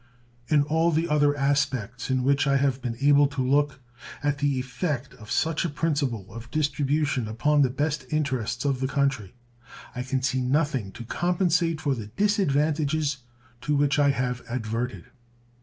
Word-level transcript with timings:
In 0.47 0.63
all 0.63 0.89
the 0.89 1.07
other 1.07 1.37
aspects 1.37 2.09
in 2.09 2.23
which 2.23 2.47
I 2.47 2.57
have 2.57 2.81
been 2.81 2.97
able 3.01 3.27
to 3.27 3.47
look 3.47 3.81
at 4.23 4.39
the 4.39 4.57
effect 4.59 5.13
of 5.13 5.29
such 5.29 5.63
a 5.63 5.69
principle 5.69 6.33
of 6.33 6.49
distribution 6.49 7.27
upon 7.27 7.61
the 7.61 7.69
best 7.69 8.07
interests 8.09 8.65
of 8.65 8.79
the 8.79 8.87
country 8.87 9.35
I 9.95 10.01
can 10.01 10.23
see 10.23 10.41
nothing 10.41 10.91
to 10.93 11.05
compensate 11.05 11.81
for 11.81 11.93
the 11.93 12.07
disadvantages 12.07 13.17
to 13.61 13.75
which 13.75 13.99
I 13.99 14.09
have 14.09 14.41
adverted. 14.49 15.05